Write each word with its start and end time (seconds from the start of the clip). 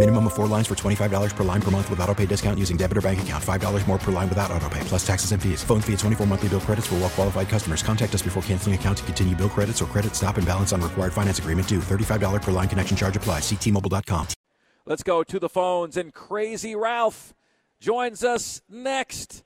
Minimum 0.00 0.28
of 0.28 0.32
four 0.32 0.46
lines 0.46 0.66
for 0.66 0.74
$25 0.74 1.36
per 1.36 1.44
line 1.44 1.60
per 1.60 1.70
month 1.70 1.90
with 1.90 2.00
auto 2.00 2.14
pay 2.14 2.24
discount 2.24 2.58
using 2.58 2.78
debit 2.78 2.96
or 2.96 3.02
bank 3.02 3.20
account. 3.20 3.44
$5 3.44 3.86
more 3.86 3.98
per 3.98 4.10
line 4.10 4.30
without 4.30 4.50
auto 4.50 4.66
pay, 4.70 4.80
plus 4.84 5.06
taxes 5.06 5.32
and 5.32 5.42
fees. 5.42 5.62
Phone 5.62 5.82
fee 5.82 5.92
at 5.92 5.98
24 5.98 6.26
monthly 6.26 6.48
bill 6.48 6.60
credits 6.60 6.86
for 6.86 6.94
well 6.94 7.10
qualified 7.10 7.50
customers. 7.50 7.82
Contact 7.82 8.14
us 8.14 8.22
before 8.22 8.42
canceling 8.44 8.74
account 8.74 8.96
to 8.96 9.04
continue 9.04 9.36
bill 9.36 9.50
credits 9.50 9.82
or 9.82 9.84
credit 9.84 10.16
stop 10.16 10.38
and 10.38 10.46
balance 10.46 10.72
on 10.72 10.80
required 10.80 11.12
finance 11.12 11.38
agreement 11.38 11.68
due. 11.68 11.80
$35 11.80 12.40
per 12.40 12.50
line 12.50 12.66
connection 12.66 12.96
charge 12.96 13.14
applies. 13.14 13.42
Ctmobile.com. 13.42 14.26
Let's 14.86 15.02
go 15.02 15.22
to 15.22 15.38
the 15.38 15.50
phones, 15.50 15.98
and 15.98 16.14
Crazy 16.14 16.74
Ralph 16.74 17.34
joins 17.78 18.24
us 18.24 18.62
next. 18.70 19.44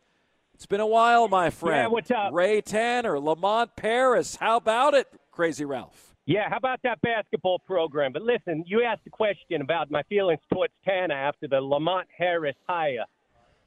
It's 0.54 0.66
been 0.66 0.78
a 0.78 0.86
while, 0.86 1.26
my 1.26 1.50
friend. 1.50 1.78
Yeah, 1.78 1.86
what's 1.88 2.12
up? 2.12 2.32
Ray 2.32 2.60
Tanner, 2.60 3.18
Lamont 3.18 3.74
Paris. 3.74 4.36
How 4.36 4.58
about 4.58 4.94
it, 4.94 5.08
Crazy 5.32 5.64
Ralph? 5.64 6.13
Yeah, 6.26 6.48
how 6.48 6.56
about 6.56 6.80
that 6.84 7.00
basketball 7.02 7.58
program? 7.58 8.12
But 8.12 8.22
listen, 8.22 8.64
you 8.66 8.82
asked 8.82 9.02
a 9.06 9.10
question 9.10 9.60
about 9.60 9.90
my 9.90 10.02
feelings 10.04 10.40
towards 10.50 10.72
Tanner 10.84 11.14
after 11.14 11.46
the 11.46 11.60
Lamont 11.60 12.08
Paris 12.16 12.56
hire. 12.66 13.04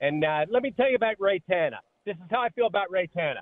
And 0.01 0.23
uh, 0.23 0.45
let 0.49 0.63
me 0.63 0.71
tell 0.71 0.89
you 0.89 0.95
about 0.95 1.15
Ray 1.19 1.39
Tanner. 1.39 1.79
This 2.05 2.15
is 2.15 2.23
how 2.31 2.41
I 2.41 2.49
feel 2.49 2.65
about 2.65 2.89
Ray 2.89 3.07
Tanner. 3.07 3.41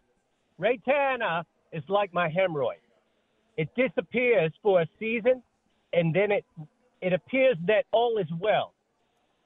Ray 0.57 0.79
Tanner 0.83 1.43
is 1.71 1.83
like 1.87 2.13
my 2.13 2.29
hemorrhoid. 2.29 2.81
It 3.57 3.69
disappears 3.75 4.51
for 4.61 4.81
a 4.81 4.87
season, 4.99 5.41
and 5.93 6.13
then 6.13 6.31
it 6.31 6.45
it 7.01 7.13
appears 7.13 7.57
that 7.67 7.85
all 7.91 8.17
is 8.17 8.27
well. 8.39 8.73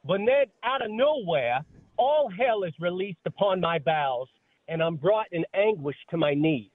But 0.06 0.20
then, 0.20 0.46
out 0.64 0.84
of 0.84 0.90
nowhere, 0.92 1.60
all 1.98 2.30
hell 2.30 2.64
is 2.64 2.74
released 2.80 3.20
upon 3.26 3.60
my 3.60 3.80
bowels, 3.80 4.30
and 4.68 4.82
I'm 4.82 4.96
brought 4.96 5.28
in 5.32 5.44
anguish 5.54 5.98
to 6.10 6.18
my 6.18 6.34
knees. 6.34 6.72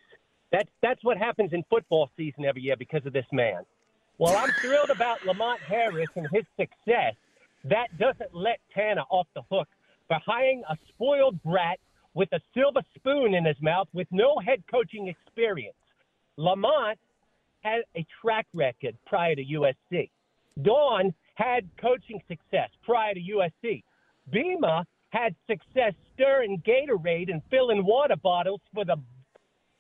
That's 0.55 0.71
that's 0.83 1.03
what 1.03 1.19
happens 1.19 1.53
in 1.53 1.65
football 1.69 2.11
season 2.17 2.45
every 2.45 2.63
year 2.63 2.77
because 2.79 3.05
of 3.07 3.13
this 3.13 3.27
man. 3.33 3.63
Well, 4.19 4.37
I'm 4.37 4.51
thrilled 4.61 4.91
about 4.91 5.27
Lamont 5.27 5.59
Paris 5.67 6.07
and 6.15 6.29
his 6.33 6.45
success. 6.57 7.15
That 7.65 7.89
doesn't 7.99 8.33
let 8.33 8.61
Tanner 8.73 9.03
off 9.11 9.27
the 9.35 9.43
hook 9.51 9.67
for 10.07 10.17
hiring 10.25 10.63
a 10.71 10.77
spoiled 10.91 11.43
brat 11.43 11.81
with 12.15 12.29
a 12.33 12.41
silver 12.55 12.83
spoon 12.95 13.35
in 13.35 13.45
his 13.45 13.57
mouth 13.61 13.89
with 13.93 14.07
no 14.13 14.39
head 14.47 14.63
coaching 14.71 15.09
experience. 15.09 15.75
Lamont 16.37 17.01
had 17.63 17.83
a 17.97 18.07
track 18.23 18.47
record 18.55 18.97
prior 19.07 19.35
to 19.35 19.45
USC. 19.45 20.09
Dawn 20.63 21.13
had 21.35 21.69
coaching 21.81 22.23
success 22.29 22.71
prior 22.85 23.15
to 23.15 23.21
USC. 23.21 23.83
Beamer 24.31 24.85
had 25.11 25.35
success 25.51 25.95
stirring 26.15 26.63
Gatorade 26.65 27.29
and 27.29 27.43
filling 27.51 27.85
water 27.85 28.17
bottles 28.17 28.61
for 28.73 28.85
the 28.85 28.97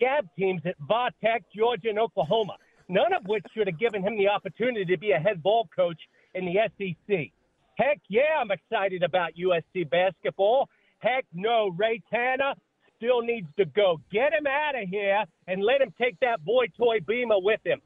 scab 0.05 0.29
teams 0.39 0.63
at 0.65 0.75
Vartech, 0.81 1.41
Georgia, 1.55 1.89
and 1.89 1.99
Oklahoma, 1.99 2.57
none 2.89 3.13
of 3.13 3.25
which 3.27 3.45
should 3.55 3.67
have 3.67 3.79
given 3.79 4.03
him 4.03 4.17
the 4.17 4.29
opportunity 4.29 4.85
to 4.85 4.99
be 4.99 5.13
a 5.13 5.19
head 5.19 5.43
ball 5.43 5.69
coach 5.75 6.01
in 6.35 6.45
the 6.45 6.57
SEC. 6.79 7.31
Heck 7.77 8.01
yeah, 8.09 8.41
I'm 8.41 8.51
excited 8.51 9.03
about 9.03 9.33
USC 9.35 9.89
basketball. 9.91 10.69
Heck 10.99 11.25
no, 11.33 11.71
Ray 11.77 12.03
Tanner 12.13 12.55
still 12.97 13.23
needs 13.23 13.49
to 13.59 13.65
go. 13.65 14.01
Get 14.13 14.33
him 14.33 14.47
out 14.47 14.81
of 14.81 14.89
here 14.89 15.25
and 15.49 15.63
let 15.63 15.81
him 15.81 15.93
take 16.01 16.19
that 16.21 16.45
boy 16.45 16.67
toy 16.79 17.01
Beamer 17.07 17.41
with 17.41 17.61
him. 17.65 17.81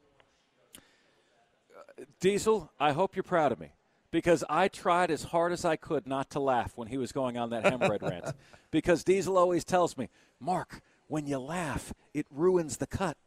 Uh, 0.75 2.03
Diesel, 2.19 2.71
I 2.79 2.91
hope 2.91 3.15
you're 3.15 3.23
proud 3.23 3.51
of 3.51 3.59
me 3.59 3.71
because 4.11 4.43
I 4.49 4.67
tried 4.67 5.09
as 5.09 5.23
hard 5.23 5.51
as 5.51 5.65
I 5.65 5.75
could 5.75 6.05
not 6.05 6.29
to 6.31 6.39
laugh 6.39 6.73
when 6.75 6.87
he 6.87 6.97
was 6.97 7.11
going 7.11 7.37
on 7.37 7.49
that 7.49 7.63
hemorrhoid 7.63 8.01
rant. 8.01 8.35
Because 8.71 9.03
Diesel 9.03 9.35
always 9.35 9.63
tells 9.63 9.97
me, 9.97 10.09
Mark, 10.39 10.83
when 11.09 11.25
you 11.25 11.39
laugh, 11.39 11.91
it 12.13 12.27
ruins 12.31 12.77
the 12.77 12.87
cut. 12.87 13.17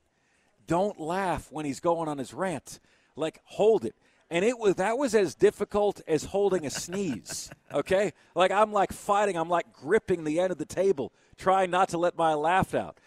Don't 0.67 0.99
laugh 0.99 1.49
when 1.51 1.67
he's 1.67 1.81
going 1.81 2.09
on 2.09 2.17
his 2.17 2.33
rant. 2.33 2.81
Like 3.17 3.41
hold 3.45 3.85
it. 3.85 3.95
And 4.31 4.47
it 4.47 4.59
was 4.59 4.77
that 4.77 4.97
was 4.97 5.15
as 5.15 5.35
difficult 5.35 6.01
as 6.09 6.25
holding 6.25 6.65
a 6.65 6.71
sneeze. 6.71 7.51
Okay? 7.73 8.13
Like 8.35 8.51
I'm 8.51 8.71
like 8.71 8.93
fighting, 8.93 9.35
I'm 9.35 9.49
like 9.49 9.73
gripping 9.73 10.25
the 10.25 10.41
end 10.41 10.53
of 10.53 10.59
the 10.59 10.67
table, 10.67 11.11
trying 11.39 11.71
not 11.71 11.89
to 11.89 11.99
let 11.99 12.19
my 12.19 12.35
laugh 12.35 12.75
out. 12.75 12.99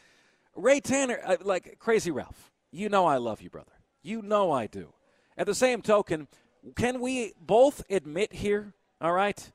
Ray 0.56 0.80
Tanner, 0.80 1.20
uh, 1.24 1.38
like 1.44 1.78
crazy 1.78 2.10
Ralph, 2.10 2.52
you 2.72 2.90
know 2.90 3.06
I 3.06 3.18
love 3.18 3.44
you, 3.44 3.52
brother. 3.52 3.74
You 4.02 4.24
know 4.24 4.52
I 4.52 4.66
do. 4.66 4.92
At 5.38 5.46
the 5.46 5.54
same 5.54 5.84
token, 5.84 6.28
can 6.76 7.00
we 7.00 7.34
both 7.40 7.84
admit 7.92 8.34
here, 8.34 8.74
all 9.00 9.14
right, 9.14 9.52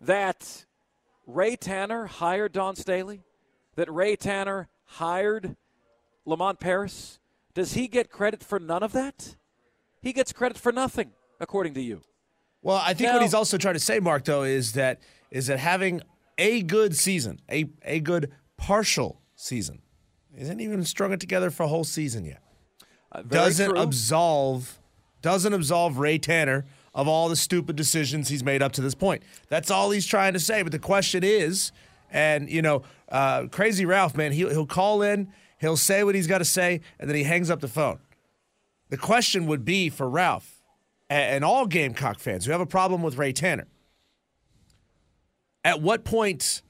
that 0.00 0.64
Ray 1.26 1.56
Tanner 1.56 2.06
hired 2.06 2.52
Dawn 2.52 2.74
Staley? 2.74 3.20
That 3.76 3.92
Ray 3.92 4.16
Tanner 4.16 4.68
hired 4.84 5.56
Lamont 6.24 6.60
Paris? 6.60 7.18
Does 7.54 7.74
he 7.74 7.88
get 7.88 8.10
credit 8.10 8.42
for 8.42 8.58
none 8.58 8.82
of 8.82 8.92
that? 8.92 9.36
He 10.02 10.12
gets 10.12 10.32
credit 10.32 10.58
for 10.58 10.72
nothing, 10.72 11.12
according 11.40 11.74
to 11.74 11.80
you. 11.80 12.02
Well, 12.62 12.76
I 12.76 12.94
think 12.94 13.08
Now- 13.08 13.14
what 13.14 13.22
he's 13.22 13.34
also 13.34 13.58
trying 13.58 13.74
to 13.74 13.80
say, 13.80 14.00
Mark, 14.00 14.24
though, 14.24 14.42
is 14.42 14.72
that 14.72 15.00
is 15.30 15.48
that 15.48 15.58
having 15.58 16.00
a 16.38 16.62
good 16.62 16.96
season, 16.96 17.40
a 17.50 17.66
a 17.82 18.00
good 18.00 18.32
partial 18.56 19.20
season, 19.34 19.82
isn't 20.36 20.60
even 20.60 20.84
strung 20.84 21.12
it 21.12 21.20
together 21.20 21.50
for 21.50 21.64
a 21.64 21.68
whole 21.68 21.84
season 21.84 22.24
yet. 22.24 22.42
Uh, 23.12 23.22
doesn't 23.22 23.70
true. 23.70 23.78
absolve 23.78 24.78
doesn't 25.22 25.52
absolve 25.52 25.98
Ray 25.98 26.18
Tanner 26.18 26.64
of 26.94 27.08
all 27.08 27.28
the 27.28 27.36
stupid 27.36 27.76
decisions 27.76 28.28
he's 28.28 28.44
made 28.44 28.62
up 28.62 28.72
to 28.72 28.80
this 28.80 28.94
point. 28.94 29.22
That's 29.48 29.70
all 29.70 29.90
he's 29.90 30.06
trying 30.06 30.32
to 30.34 30.40
say. 30.40 30.62
But 30.62 30.72
the 30.72 30.78
question 30.78 31.24
is, 31.24 31.72
and 32.14 32.48
you 32.48 32.62
know, 32.62 32.82
uh, 33.10 33.48
Crazy 33.50 33.84
Ralph, 33.84 34.16
man, 34.16 34.32
he'll 34.32 34.48
he'll 34.48 34.64
call 34.66 35.02
in, 35.02 35.30
he'll 35.58 35.76
say 35.76 36.02
what 36.04 36.14
he's 36.14 36.28
got 36.28 36.38
to 36.38 36.44
say, 36.46 36.80
and 36.98 37.10
then 37.10 37.16
he 37.16 37.24
hangs 37.24 37.50
up 37.50 37.60
the 37.60 37.68
phone. 37.68 37.98
The 38.88 38.96
question 38.96 39.46
would 39.46 39.64
be 39.64 39.90
for 39.90 40.08
Ralph 40.08 40.62
a- 41.10 41.14
and 41.14 41.44
all 41.44 41.66
Gamecock 41.66 42.20
fans 42.20 42.46
who 42.46 42.52
have 42.52 42.60
a 42.60 42.66
problem 42.66 43.02
with 43.02 43.18
Ray 43.18 43.32
Tanner. 43.32 43.66
At 45.64 45.82
what 45.82 46.04
point 46.04 46.62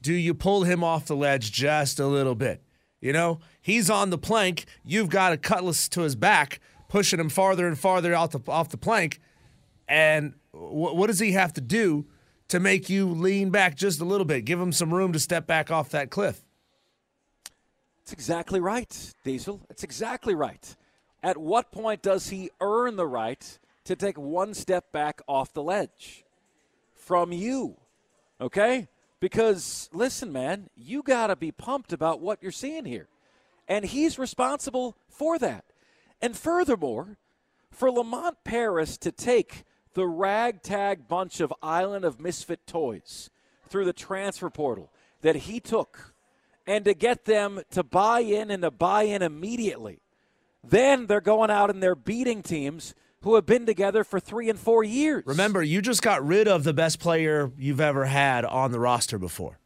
do 0.00 0.12
you 0.14 0.34
pull 0.34 0.62
him 0.64 0.84
off 0.84 1.06
the 1.06 1.16
ledge 1.16 1.50
just 1.52 1.98
a 1.98 2.06
little 2.06 2.34
bit? 2.34 2.62
You 3.00 3.12
know, 3.12 3.40
he's 3.60 3.90
on 3.90 4.10
the 4.10 4.18
plank. 4.18 4.66
You've 4.84 5.08
got 5.08 5.32
a 5.32 5.36
cutlass 5.36 5.88
to 5.88 6.02
his 6.02 6.14
back, 6.14 6.60
pushing 6.88 7.18
him 7.18 7.28
farther 7.28 7.66
and 7.66 7.76
farther 7.76 8.14
out 8.14 8.30
the, 8.30 8.40
off 8.48 8.68
the 8.68 8.76
plank. 8.76 9.18
And 9.88 10.34
wh- 10.52 10.94
what 10.94 11.08
does 11.08 11.18
he 11.18 11.32
have 11.32 11.52
to 11.54 11.60
do 11.60 12.06
to 12.52 12.60
make 12.60 12.90
you 12.90 13.08
lean 13.08 13.48
back 13.48 13.74
just 13.74 13.98
a 14.00 14.04
little 14.04 14.26
bit? 14.26 14.44
Give 14.44 14.60
him 14.60 14.72
some 14.72 14.92
room 14.92 15.14
to 15.14 15.18
step 15.18 15.46
back 15.46 15.70
off 15.70 15.88
that 15.88 16.10
cliff. 16.10 16.44
That's 17.98 18.12
exactly 18.12 18.60
right, 18.60 19.14
Diesel. 19.24 19.62
It's 19.70 19.82
exactly 19.82 20.34
right. 20.34 20.76
At 21.22 21.38
what 21.38 21.72
point 21.72 22.02
does 22.02 22.28
he 22.28 22.50
earn 22.60 22.96
the 22.96 23.06
right 23.06 23.58
to 23.84 23.96
take 23.96 24.18
one 24.18 24.52
step 24.52 24.92
back 24.92 25.22
off 25.26 25.54
the 25.54 25.62
ledge 25.62 26.24
from 26.94 27.32
you? 27.32 27.78
Okay? 28.38 28.86
Because, 29.18 29.88
listen, 29.94 30.30
man, 30.30 30.68
you 30.76 31.02
got 31.02 31.28
to 31.28 31.36
be 31.36 31.52
pumped 31.52 31.90
about 31.90 32.20
what 32.20 32.42
you're 32.42 32.52
seeing 32.52 32.84
here. 32.84 33.08
And 33.66 33.86
he's 33.86 34.18
responsible 34.18 34.94
for 35.08 35.38
that. 35.38 35.64
And 36.20 36.36
furthermore, 36.36 37.16
for 37.70 37.90
Lamont 37.90 38.36
Paris 38.44 38.98
to 38.98 39.10
take 39.10 39.64
the 39.94 40.06
ragtag 40.06 41.08
bunch 41.08 41.40
of 41.40 41.52
Island 41.62 42.04
of 42.04 42.20
Misfit 42.20 42.66
toys 42.66 43.30
through 43.68 43.84
the 43.84 43.92
transfer 43.92 44.50
portal 44.50 44.90
that 45.22 45.36
he 45.36 45.60
took 45.60 46.14
and 46.66 46.84
to 46.84 46.94
get 46.94 47.24
them 47.24 47.60
to 47.70 47.82
buy 47.82 48.20
in 48.20 48.50
and 48.50 48.62
to 48.62 48.70
buy 48.70 49.02
in 49.02 49.22
immediately. 49.22 50.00
Then 50.64 51.06
they're 51.06 51.20
going 51.20 51.50
out 51.50 51.70
and 51.70 51.82
they're 51.82 51.94
beating 51.94 52.42
teams 52.42 52.94
who 53.22 53.34
have 53.34 53.46
been 53.46 53.66
together 53.66 54.04
for 54.04 54.18
three 54.20 54.48
and 54.48 54.58
four 54.58 54.82
years. 54.84 55.22
Remember, 55.26 55.62
you 55.62 55.80
just 55.82 56.02
got 56.02 56.24
rid 56.26 56.48
of 56.48 56.64
the 56.64 56.72
best 56.72 56.98
player 56.98 57.50
you've 57.56 57.80
ever 57.80 58.04
had 58.04 58.44
on 58.44 58.72
the 58.72 58.80
roster 58.80 59.18
before. 59.18 59.58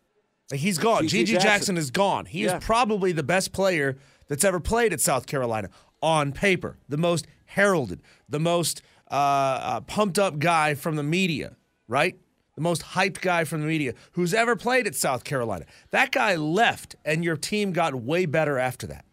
Like 0.50 0.60
he's 0.60 0.78
gone. 0.78 1.02
G.G. 1.02 1.18
Gigi 1.18 1.32
Jackson. 1.34 1.48
Jackson. 1.50 1.76
is 1.76 1.90
gone. 1.90 2.26
He 2.26 2.44
Yeah. 2.44 2.56
is 2.58 2.64
probably 2.64 3.12
the 3.12 3.22
best 3.22 3.52
player 3.52 3.96
that's 4.28 4.44
ever 4.44 4.60
played 4.60 4.92
at 4.92 5.00
South 5.00 5.26
Carolina 5.26 5.68
on 6.02 6.32
paper, 6.32 6.78
the 6.88 6.96
most 6.98 7.26
heralded, 7.46 8.00
the 8.28 8.38
most 8.40 8.82
uh, 9.10 9.14
uh, 9.14 9.80
pumped 9.80 10.18
up 10.18 10.38
guy 10.38 10.74
from 10.74 10.96
the 10.96 11.02
media, 11.02 11.56
right? 11.88 12.16
The 12.54 12.62
most 12.62 12.82
hyped 12.82 13.20
guy 13.20 13.44
from 13.44 13.60
the 13.60 13.66
media 13.66 13.94
who's 14.12 14.32
ever 14.32 14.56
played 14.56 14.86
at 14.86 14.94
South 14.94 15.24
Carolina. 15.24 15.66
That 15.90 16.10
guy 16.10 16.36
left, 16.36 16.96
and 17.04 17.22
your 17.22 17.36
team 17.36 17.72
got 17.72 17.94
way 17.94 18.26
better 18.26 18.58
after 18.58 18.86
that. 18.86 19.04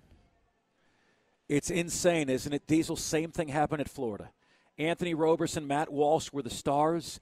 It's 1.49 1.69
insane, 1.69 2.29
isn't 2.29 2.53
it? 2.53 2.65
Diesel, 2.67 2.95
same 2.95 3.31
thing 3.31 3.49
happened 3.49 3.81
at 3.81 3.89
Florida. 3.89 4.31
Anthony 4.77 5.13
Roberson, 5.13 5.67
Matt 5.67 5.91
Walsh 5.91 6.31
were 6.31 6.41
the 6.41 6.49
stars, 6.49 7.19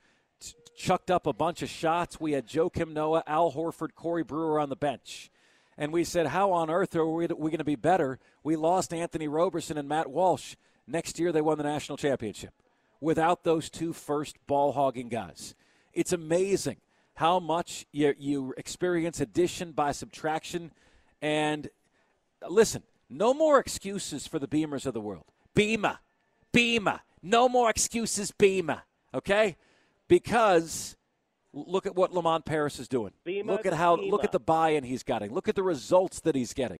chucked 0.77 1.11
up 1.11 1.27
a 1.27 1.33
bunch 1.33 1.61
of 1.61 1.69
shots. 1.69 2.19
We 2.19 2.31
had 2.33 2.47
Joakim 2.47 2.93
Noah, 2.93 3.23
Al 3.27 3.51
Horford, 3.51 3.95
Corey 3.95 4.23
Brewer 4.23 4.59
on 4.59 4.69
the 4.69 4.75
bench. 4.75 5.29
And 5.77 5.91
we 5.91 6.03
said, 6.03 6.27
how 6.27 6.51
on 6.51 6.69
earth 6.69 6.95
are 6.95 7.05
we, 7.05 7.25
we 7.27 7.49
going 7.49 7.57
to 7.57 7.63
be 7.63 7.75
better? 7.75 8.19
We 8.43 8.55
lost 8.55 8.93
Anthony 8.93 9.27
Roberson 9.27 9.77
and 9.77 9.89
Matt 9.89 10.09
Walsh. 10.09 10.55
Next 10.91 11.19
year, 11.19 11.31
they 11.31 11.41
won 11.41 11.57
the 11.57 11.63
national 11.63 11.97
championship 11.97 12.53
without 12.99 13.43
those 13.43 13.69
two 13.69 13.93
first 13.93 14.35
ball 14.45 14.73
hogging 14.73 15.07
guys. 15.07 15.55
It's 15.93 16.11
amazing 16.11 16.77
how 17.15 17.39
much 17.39 17.85
you, 17.93 18.13
you 18.17 18.53
experience 18.57 19.21
addition 19.21 19.71
by 19.71 19.93
subtraction. 19.93 20.71
And 21.21 21.69
uh, 22.43 22.49
listen, 22.49 22.83
no 23.09 23.33
more 23.33 23.57
excuses 23.57 24.27
for 24.27 24.37
the 24.37 24.47
Beamers 24.47 24.85
of 24.85 24.93
the 24.93 25.01
world. 25.01 25.25
Beamer, 25.55 25.99
Beamer. 26.51 26.99
No 27.23 27.47
more 27.47 27.69
excuses, 27.69 28.31
Beamer. 28.31 28.81
Okay? 29.13 29.55
Because 30.09 30.97
look 31.53 31.85
at 31.85 31.95
what 31.95 32.13
Lamont 32.13 32.43
Paris 32.43 32.79
is 32.79 32.89
doing. 32.89 33.11
Beamer, 33.23 33.53
look 33.53 33.65
at 33.65 33.73
how 33.73 33.95
Beamer. 33.95 34.11
look 34.11 34.23
at 34.25 34.33
the 34.33 34.39
buy-in 34.39 34.83
he's 34.83 35.03
getting. 35.03 35.33
Look 35.33 35.47
at 35.47 35.55
the 35.55 35.63
results 35.63 36.19
that 36.21 36.35
he's 36.35 36.53
getting. 36.53 36.79